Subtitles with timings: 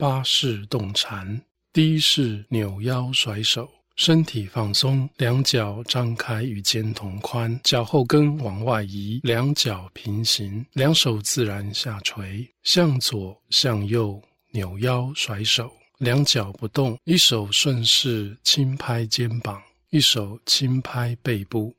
[0.00, 1.38] 八式动禅。
[1.74, 14.18] 第一式扭腰甩手，身体放松，两脚张开与肩同宽，脚后跟往外移，两脚平行，两手自然下垂，向左向右
[14.52, 21.76] 扭腰甩手，两脚不动，一手顺势轻拍肩膀，一手轻拍背部，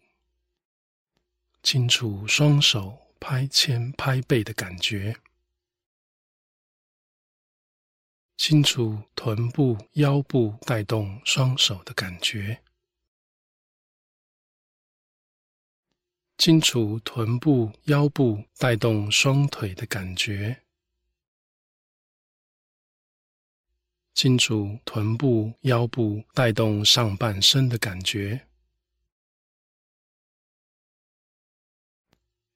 [1.64, 5.16] 清楚双手拍肩拍背的感觉。
[8.44, 12.58] 清楚臀部、腰部带动双手的感觉；
[16.40, 20.56] 清楚臀部、腰部带动双腿的感觉；
[24.16, 28.40] 清楚臀部、腰部带动上半身的感觉；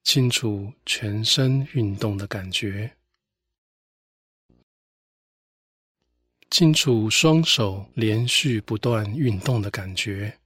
[0.02, 2.96] 清楚全身运动的感觉。
[6.48, 10.38] 清楚双手连续不断运动的感觉，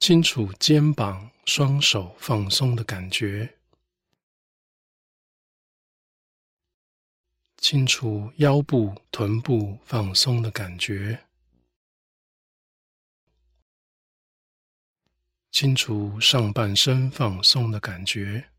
[0.00, 3.56] 清楚肩膀、双手放松的感觉，
[7.56, 11.24] 清楚腰部、臀部放松的感觉，
[15.52, 18.50] 清楚上半身放松的感觉。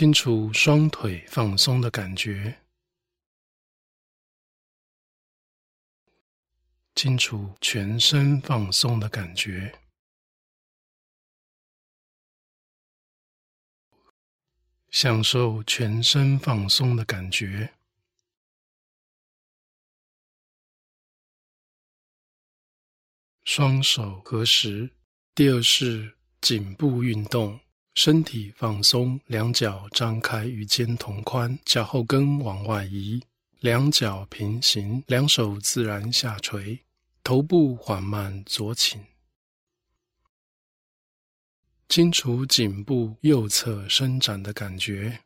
[0.00, 2.58] 清楚双腿放松的感觉，
[6.94, 9.78] 清楚全身放松的感觉，
[14.88, 17.70] 享受全身放松的感觉。
[23.44, 24.90] 双手合十，
[25.34, 27.60] 第二式颈部运动。
[28.02, 33.22] 身体放松，两脚张开与肩同宽，脚后跟往外移，
[33.58, 36.80] 两脚平行，两手自然下垂，
[37.22, 39.04] 头部缓慢左倾，
[41.90, 45.20] 清除颈部右侧伸展的感觉，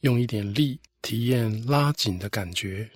[0.00, 2.92] 用一点力体验拉紧的感觉，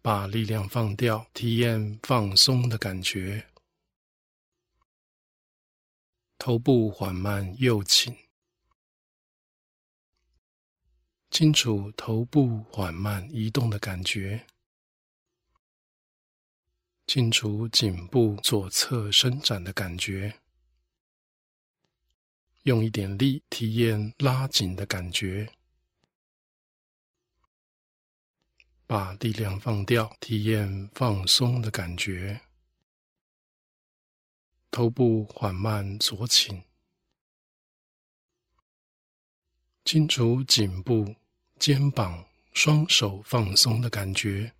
[0.00, 3.44] 把力量放掉，体验放松的感觉。
[6.38, 8.16] 头部缓慢右倾，
[11.30, 14.46] 清楚头部缓慢移动的感觉，
[17.08, 20.38] 清楚颈部左侧伸展的感觉，
[22.62, 25.52] 用一点力体验拉紧的感觉，
[28.86, 32.40] 把力量放掉，体验放松的感觉。
[34.70, 36.62] 头部缓慢左倾，
[39.84, 41.16] 清楚颈部、
[41.58, 44.52] 肩膀、双手放松的感觉，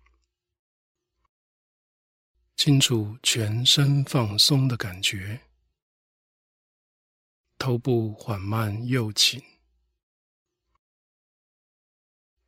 [2.55, 5.39] 清楚全身放松的感觉。
[7.57, 9.41] 头部缓慢右倾，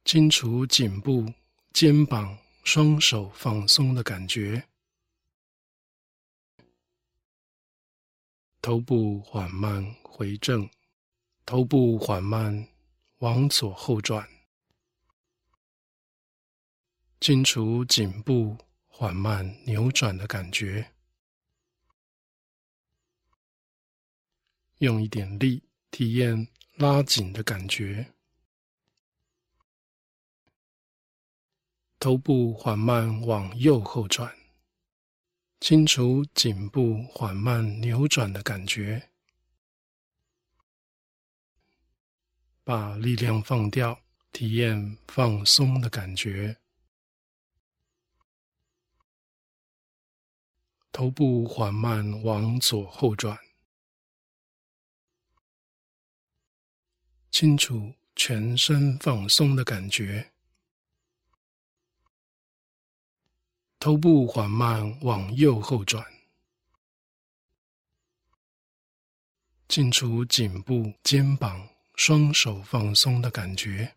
[0.04, 1.32] 清楚颈部、
[1.74, 4.68] 肩膀、双手放松的感觉。
[8.62, 10.70] 头部缓慢回正，
[11.48, 12.68] 头部缓慢
[13.18, 14.30] 往左后转，
[17.20, 18.56] 清除颈部
[18.88, 20.94] 缓慢扭转的感觉，
[24.78, 28.14] 用一点力体验拉紧的感觉，
[31.98, 34.41] 头部缓慢往右后转。
[35.62, 39.12] 清除颈部缓慢扭转的感觉，
[42.64, 44.02] 把力量放掉，
[44.32, 46.58] 体验放松的感觉。
[50.92, 53.38] 头部缓慢往左后转，
[57.30, 60.32] 清楚全身放松的感觉。
[63.82, 66.06] 头部缓慢往右后转，
[69.68, 73.96] 清除颈部、肩膀、双手放松的感觉。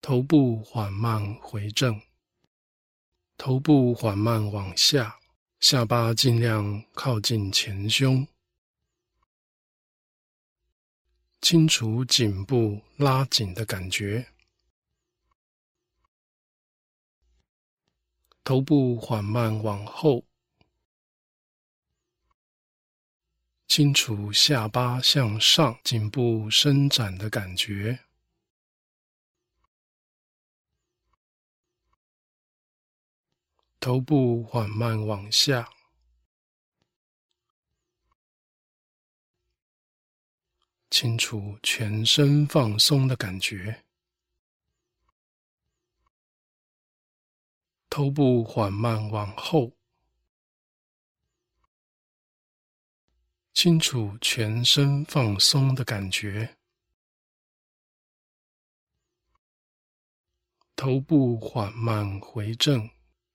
[0.00, 2.00] 头部缓慢回正，
[3.36, 5.20] 头部缓慢往下，
[5.60, 8.26] 下巴尽量靠近前胸，
[11.42, 14.26] 清除颈部拉紧的感觉。
[18.46, 20.24] 头部缓慢往后，
[23.66, 28.04] 清楚下巴向上、颈部伸展的感觉。
[33.80, 35.68] 头部缓慢往下，
[40.88, 43.85] 清楚全身放松的感觉。
[47.96, 49.72] 头部缓慢往后，
[53.54, 56.58] 清楚全身放松的感觉。
[60.76, 62.86] 头部缓慢回正。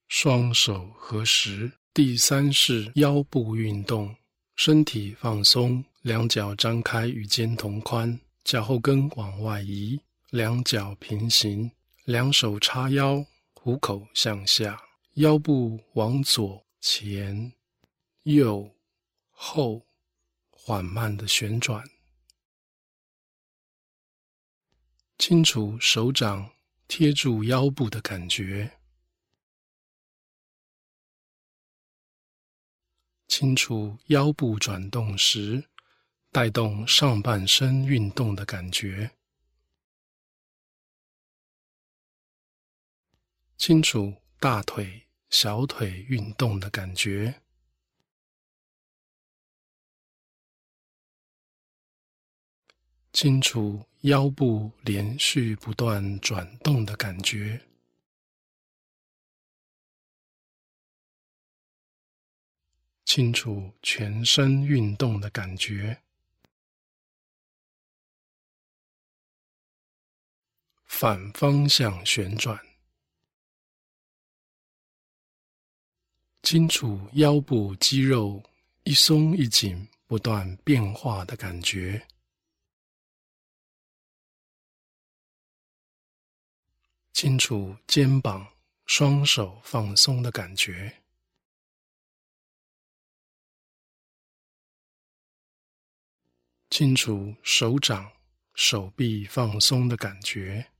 [0.08, 4.16] 双手合十，第三式腰部运动，
[4.57, 10.00] 身体放松，两脚张开与肩同宽，脚后跟往外移，
[10.30, 11.72] 两脚平行，
[12.06, 13.25] 两手叉腰，
[13.63, 14.81] 虎口向下，
[15.13, 17.54] 腰部往左前、
[18.24, 18.75] 右、
[19.30, 19.86] 后
[20.50, 21.88] 缓慢的旋转，
[25.19, 26.52] 清楚手掌
[26.88, 28.80] 贴住腰部的感觉。
[33.28, 35.69] 清楚腰部转动时
[36.31, 39.12] 带动上半身运动的感觉，
[43.62, 47.44] 清楚大腿、小腿运动的感觉，
[53.13, 57.68] 清楚腰部连续不断转动的感觉。
[63.06, 66.02] 清楚全身运动的感觉，
[70.88, 72.60] 反方向旋转，
[76.44, 78.44] 清楚腰部肌肉
[78.84, 82.06] 一松一紧不断变化的感觉，
[87.14, 88.52] 清楚肩膀、
[88.86, 91.02] 双手放松的感觉。
[96.70, 98.12] 清楚手掌、
[98.56, 100.72] 手臂放松的感觉，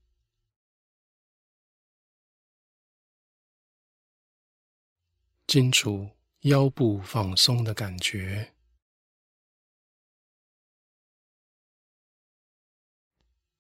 [5.52, 6.10] 清楚
[6.44, 8.54] 腰部放松的感觉，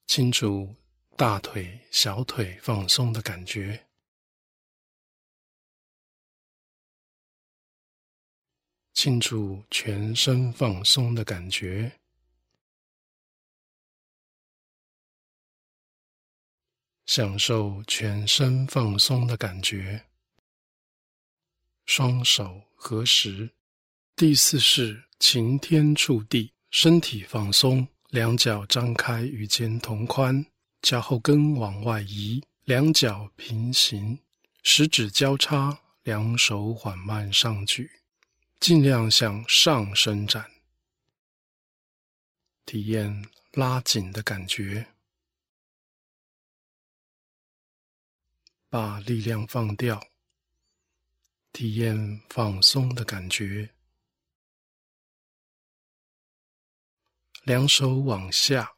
[0.07, 0.73] 清楚
[1.17, 3.89] 大腿、小腿放松的感觉，
[8.93, 11.99] 清楚全身放松的感觉。
[17.05, 20.10] 享受全身放松的感觉，
[21.93, 23.51] 双手合十。
[24.15, 30.45] 第四式擎天触地，身体放松，两脚张开与肩同宽，
[30.81, 34.17] 脚后跟往外移，两脚平行，
[34.63, 37.91] 食指交叉，两手缓慢上举，
[38.61, 40.49] 尽量向上伸展，
[42.65, 44.87] 体验拉紧的感觉。
[48.69, 50.01] 把力量放掉，
[51.53, 53.69] 体验放松的感觉。
[57.43, 58.75] 两手往下，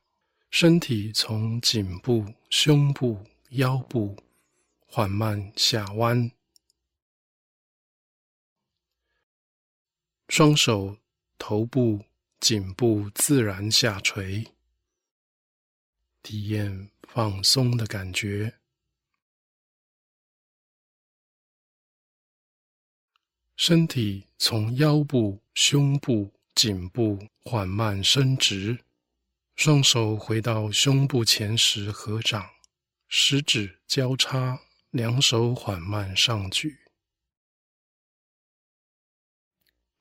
[0.49, 4.17] 身体从颈部、胸部、腰部
[4.85, 6.31] 缓慢下弯，
[10.29, 10.97] 双手
[11.37, 12.05] 头部、
[12.39, 14.53] 颈部自然下垂，
[16.21, 18.59] 体验放松的感觉。
[23.55, 28.83] 身体从腰部、胸部、颈部缓慢伸直，
[29.55, 32.49] 双手回到胸部前时合掌，
[33.07, 36.77] 食指交叉，两手缓慢上举，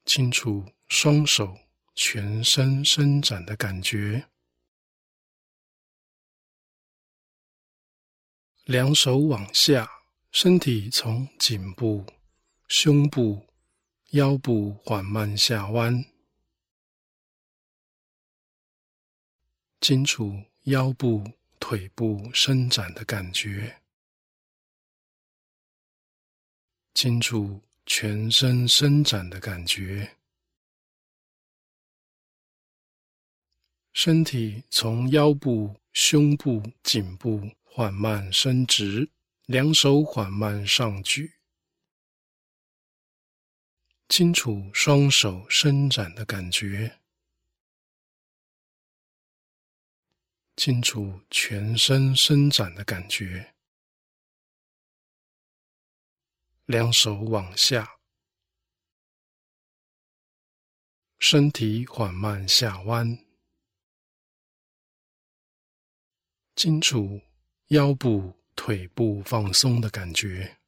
[0.07, 1.59] 清楚双手
[1.95, 4.29] 全身伸展的感觉，
[8.65, 9.89] 两手往下，
[10.31, 12.05] 身体从颈部、
[12.75, 13.47] 胸部。
[14.13, 16.05] 腰部缓慢下弯，
[19.81, 21.23] 清楚腰部、
[21.59, 23.81] 腿部伸展的感觉，
[26.93, 30.17] 清楚全身伸展的感觉，
[33.95, 39.11] 身体从腰部、胸部、颈部缓慢伸直，
[39.47, 41.42] 两手缓慢上举。
[44.13, 47.01] 清楚双手伸展的感觉，
[50.55, 53.55] 清楚全身伸展的感觉，
[56.67, 57.99] 两手往下，
[61.19, 63.19] 身体缓慢下弯，
[66.55, 67.19] 清楚
[67.69, 70.59] 腰部、腿部放松的感觉。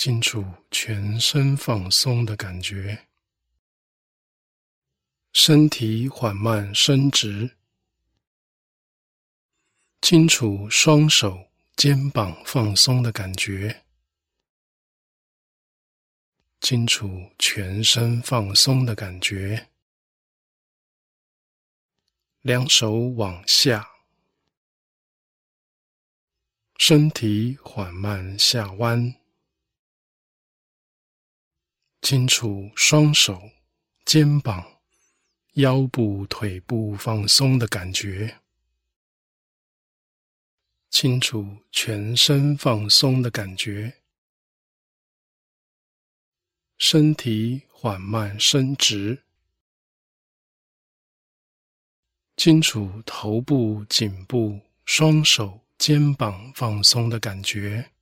[0.00, 3.06] 清楚全身放松的感觉，
[5.34, 7.58] 身体缓慢伸直，
[10.00, 13.84] 清楚双手肩膀放松的感觉，
[16.62, 19.68] 清楚全身放松的感觉，
[22.40, 23.86] 两手往下，
[26.78, 29.19] 身体缓慢下弯。
[32.02, 33.50] 清楚双手、
[34.06, 34.80] 肩膀、
[35.54, 38.40] 腰部、腿部放松的感觉，
[40.88, 43.92] 清楚全身放松的感觉，
[46.78, 49.22] 身体缓慢伸直，
[52.36, 57.92] 清楚头部、颈部、双手、肩膀放松的感觉。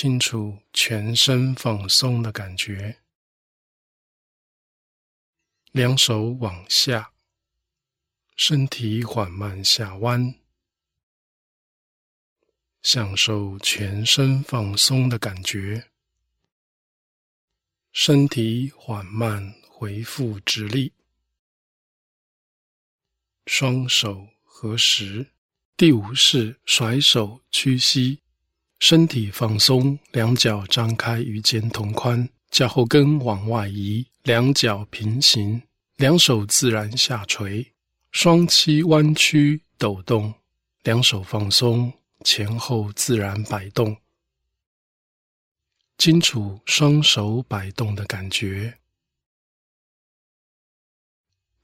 [0.00, 3.00] 清楚全身放松的感觉，
[5.72, 7.12] 两手往下，
[8.36, 10.36] 身体缓慢下弯，
[12.80, 15.90] 享受全身放松的感觉，
[17.90, 20.92] 身体缓慢恢复直立，
[23.46, 25.26] 双手合十。
[25.76, 28.20] 第五式甩手屈膝。
[28.78, 35.60] 身体放松，两脚张开与肩同宽，脚后跟往外移，两脚平行，
[35.96, 37.72] 两手自然下垂，
[38.12, 40.32] 双膝弯曲抖动，
[40.84, 41.92] 两手放松，
[42.24, 43.96] 前后自然摆动，
[45.98, 48.78] 清楚双手摆动的感觉，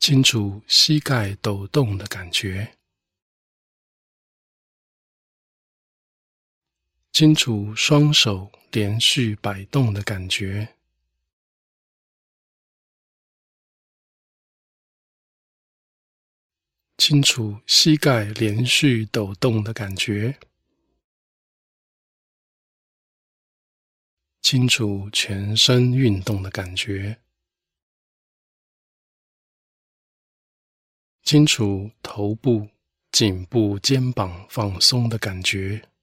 [0.00, 2.76] 清楚膝盖抖动的感觉。
[7.14, 10.74] 清楚双手连续摆动的感觉，
[16.98, 20.36] 清楚膝盖连续抖动的感觉，
[24.42, 27.16] 清楚全身运动的感觉，
[31.22, 32.68] 清楚头部、
[33.12, 35.93] 颈部、肩膀放松的感觉。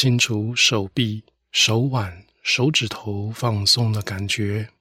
[0.00, 4.72] 清除手臂、手腕、手指头放松的感觉，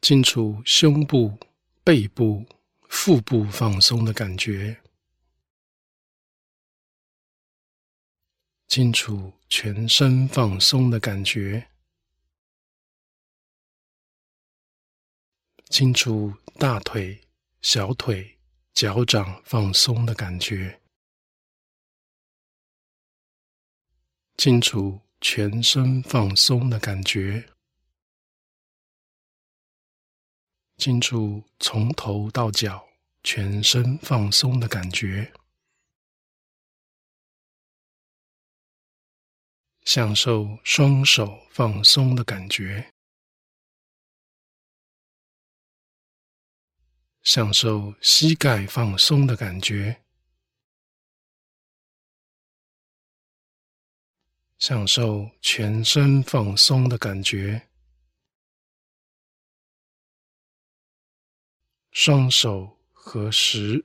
[0.00, 1.38] 清除胸部、
[1.84, 2.44] 背部、
[2.88, 4.82] 腹部放松的感觉，
[8.66, 11.70] 清楚全身放松的感觉，
[15.70, 17.28] 清楚大腿、
[17.62, 18.35] 小腿。
[18.76, 20.78] 脚掌放松的感觉，
[24.36, 27.48] 清楚全身放松的感觉，
[30.76, 32.86] 清楚从头到脚
[33.22, 35.32] 全身放松的感觉，
[39.86, 42.92] 享受双手放松的感觉。
[47.26, 50.00] 享受膝盖放松的感觉，
[54.60, 57.60] 享受全身放松的感觉，
[61.90, 63.84] 双手合十。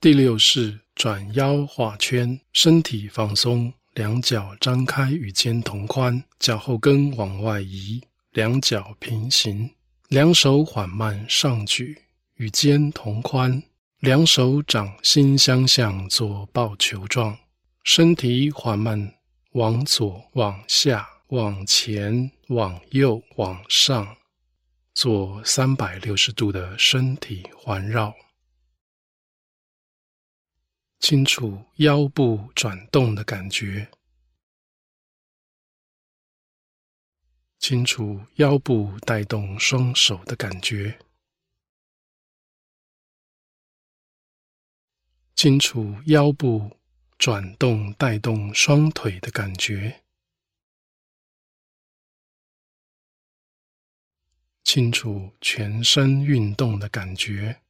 [0.00, 9.70] 第六式转腰画圈，身体放松，两脚张开与肩同宽，脚后跟往外移，两脚平行，
[10.08, 12.02] 两手缓慢上举。
[12.42, 13.62] 与肩同宽，
[14.00, 17.38] 两手掌心相向做抱球状，
[17.84, 19.14] 身体缓慢
[19.52, 24.16] 往左、往下、往前、往右、往上，
[24.92, 28.12] 做三百六十度的身体环绕，
[30.98, 33.88] 清楚腰部转动的感觉，
[37.60, 40.98] 清楚腰部带动双手的感觉。
[45.42, 46.78] 清楚腰部
[47.18, 50.04] 转动带动双腿的感觉，
[54.62, 57.60] 清楚全身运动的感觉，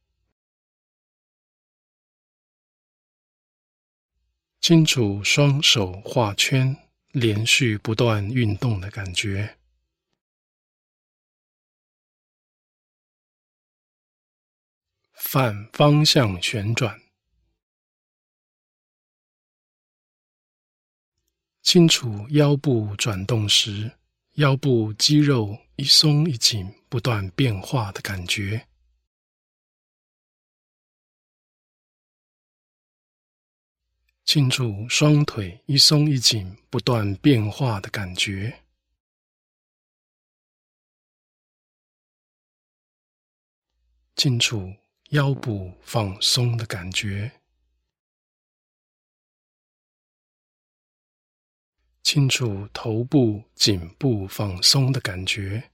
[4.61, 6.77] 清楚双手画圈
[7.07, 9.57] 连续不断运动的感觉。
[15.15, 17.02] 反方向旋转，
[21.63, 23.89] 清楚腰部转动时，
[24.33, 28.67] 腰部肌肉一松一紧，不断变化的感觉。
[34.25, 38.61] 清楚双腿一松一紧，不断变化的感觉。
[44.15, 44.71] 清楚。
[45.09, 47.31] 腰部放松的感觉，
[52.03, 55.71] 清楚头部、颈部放松的感觉，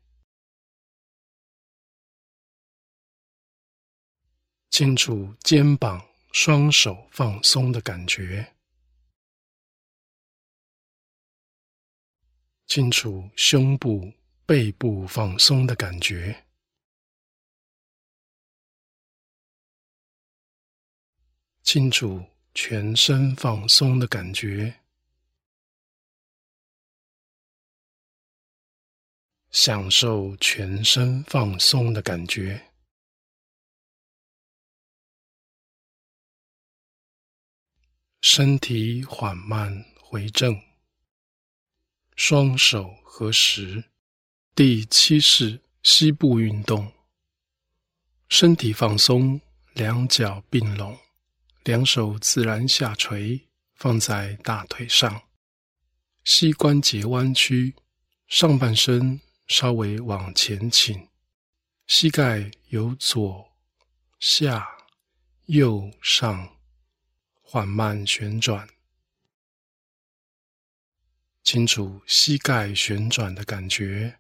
[4.70, 8.56] 清楚肩膀、双手放松的感觉，
[12.68, 14.14] 清楚胸部、
[14.46, 16.46] 背部放松的感觉。
[21.64, 24.79] 清楚全身放松的感觉，
[29.52, 32.70] 享受全身放松的感觉，
[38.22, 40.62] 身体缓慢回正，
[42.16, 43.84] 双手合十。
[44.54, 46.92] 第七式膝部运动，
[48.28, 49.40] 身体放松，
[49.74, 50.98] 两脚并拢。
[51.64, 55.24] 两手自然下垂，放在大腿上，
[56.24, 57.76] 膝关节弯曲，
[58.28, 61.10] 上半身稍微往前倾，
[61.86, 63.58] 膝盖由左
[64.18, 64.66] 下、
[65.48, 66.58] 右上
[67.42, 68.70] 缓慢旋转，
[71.44, 74.20] 清楚膝盖旋转的感觉，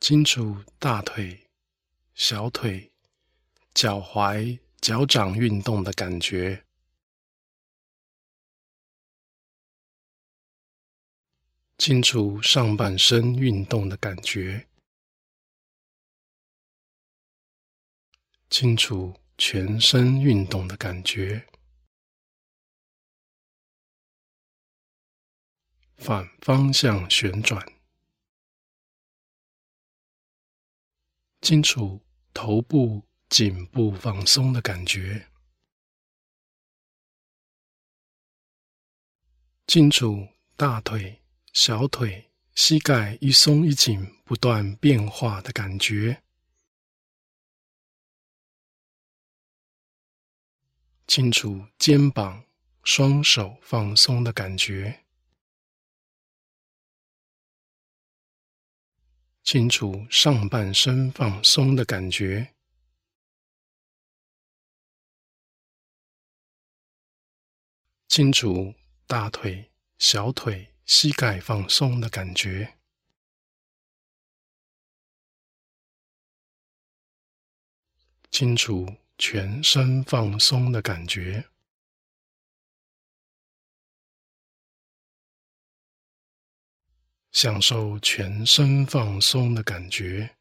[0.00, 1.48] 清楚大腿、
[2.12, 2.92] 小腿。
[3.74, 6.64] 脚踝、脚掌运动的感觉，
[11.78, 14.66] 清楚上半身运动的感觉，
[18.50, 21.46] 清楚全身运动的感觉，
[25.96, 27.64] 反方向旋转，
[31.40, 32.00] 清楚
[32.34, 33.06] 头部。
[33.28, 35.28] 颈部放松的感觉，
[39.66, 41.20] 清楚大腿、
[41.56, 46.22] 小腿、膝盖一松一紧不断变化的感觉，
[51.06, 52.44] 清楚肩膀、
[52.84, 55.06] 双手放松的感觉，
[59.42, 62.54] 清楚上半身放松的感觉。
[68.08, 68.74] 清楚
[69.06, 72.78] 大腿、小腿、膝盖放松的感觉，
[78.30, 78.86] 清楚
[79.18, 81.50] 全身放松的感觉，
[87.32, 90.36] 享受全身放松的感觉，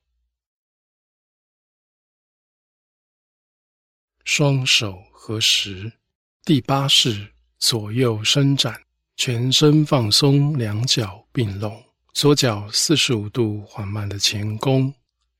[4.24, 6.00] 双手合十，
[6.44, 7.34] 第八式。
[7.58, 8.85] 左右伸展，
[9.18, 14.94] 全身放松，两脚并拢，左脚四十五度缓慢的前弓，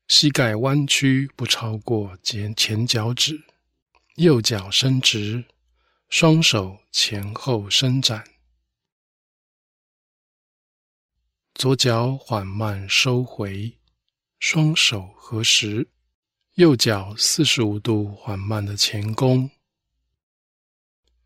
[0.08, 3.38] 膝盖弯曲不超过前前脚趾，
[4.14, 5.44] 右脚伸直，
[6.08, 8.24] 双手前后伸展，
[11.54, 13.78] 左脚缓慢收回，
[14.38, 15.86] 双手合十，
[16.54, 19.50] 右脚四十五度缓慢的前弓。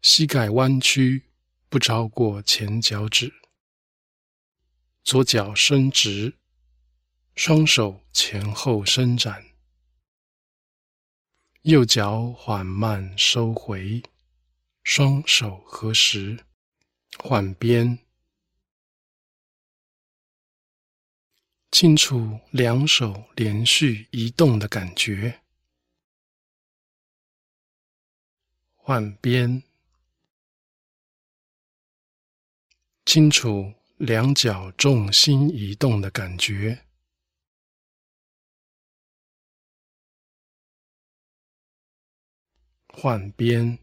[0.02, 1.29] 膝盖弯曲
[1.70, 3.32] 不超过前脚趾，
[5.04, 6.36] 左脚伸直，
[7.36, 9.54] 双手前后伸展，
[11.62, 14.02] 右脚缓慢收回，
[14.82, 16.44] 双手合十，
[17.20, 18.00] 换边，
[21.70, 25.40] 清楚两手连续移动的感觉。
[28.74, 29.62] 换边，
[33.12, 36.86] 清楚两脚重心移动的感觉。
[42.86, 43.76] 换边，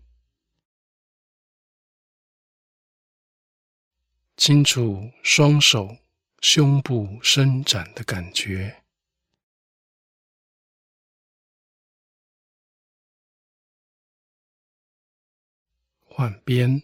[4.37, 5.97] 清楚双手
[6.39, 8.81] 胸部伸展的感觉。
[16.05, 16.81] 换边，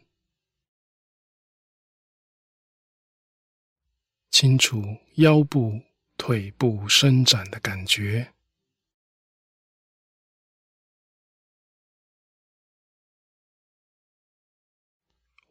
[4.33, 5.79] 清楚腰部、
[6.17, 8.33] 腿部伸展的感觉。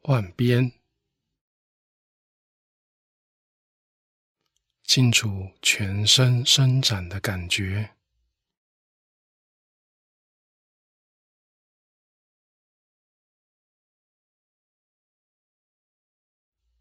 [0.01, 0.73] 换边，
[4.83, 7.95] 清楚全身伸展的感觉。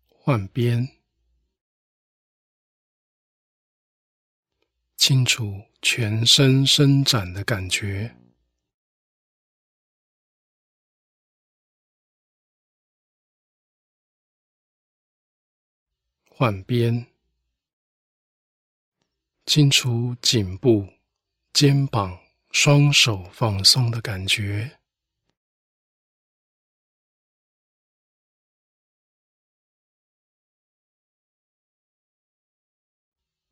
[0.07, 1.00] 换边，
[5.01, 8.15] 清楚全身伸展的感觉。
[16.29, 17.07] 换边，
[19.47, 20.87] 清楚颈部、
[21.51, 22.19] 肩膀、
[22.51, 24.79] 双手放松的感觉。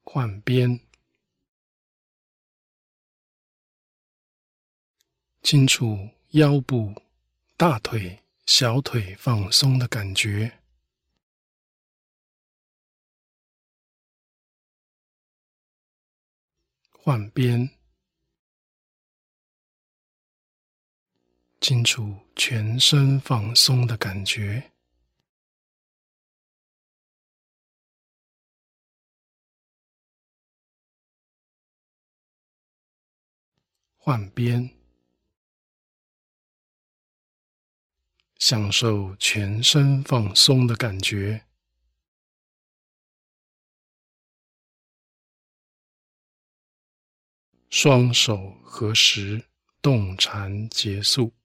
[0.03, 0.79] 换边，
[5.49, 6.93] 清楚腰部、
[7.57, 10.59] 大腿、小腿放松的感觉。
[16.91, 17.67] 换边，
[21.59, 24.71] 清楚全身放松的感觉。
[33.97, 34.78] 换边，
[38.39, 41.45] 享受全身放松的感觉。
[47.69, 49.45] 双手合十，
[49.81, 51.38] 动禅结束。